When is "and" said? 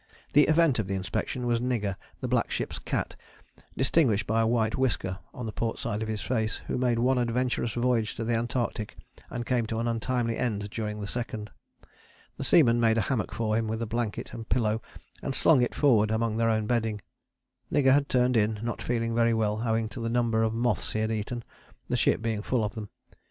9.29-9.45, 14.33-14.49, 15.21-15.35